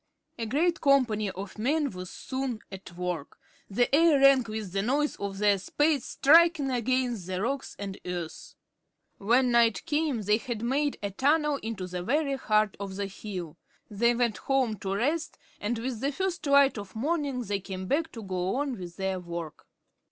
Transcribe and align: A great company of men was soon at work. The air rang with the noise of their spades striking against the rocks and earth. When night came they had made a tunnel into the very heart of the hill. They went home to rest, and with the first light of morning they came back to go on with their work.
A 0.39 0.47
great 0.47 0.81
company 0.81 1.29
of 1.29 1.59
men 1.59 1.91
was 1.91 2.09
soon 2.09 2.59
at 2.71 2.97
work. 2.97 3.37
The 3.69 3.93
air 3.95 4.19
rang 4.19 4.41
with 4.49 4.71
the 4.71 4.81
noise 4.81 5.15
of 5.17 5.37
their 5.37 5.59
spades 5.59 6.05
striking 6.05 6.71
against 6.71 7.27
the 7.27 7.39
rocks 7.39 7.75
and 7.77 7.99
earth. 8.03 8.55
When 9.19 9.51
night 9.51 9.85
came 9.85 10.23
they 10.23 10.37
had 10.37 10.63
made 10.63 10.97
a 11.03 11.11
tunnel 11.11 11.57
into 11.61 11.85
the 11.85 12.01
very 12.01 12.35
heart 12.35 12.75
of 12.79 12.95
the 12.95 13.05
hill. 13.05 13.57
They 13.91 14.15
went 14.15 14.37
home 14.39 14.79
to 14.79 14.95
rest, 14.95 15.37
and 15.59 15.77
with 15.77 15.99
the 15.99 16.11
first 16.11 16.47
light 16.47 16.79
of 16.79 16.95
morning 16.95 17.43
they 17.43 17.59
came 17.59 17.85
back 17.85 18.11
to 18.13 18.23
go 18.23 18.55
on 18.55 18.79
with 18.79 18.97
their 18.97 19.19
work. 19.19 19.67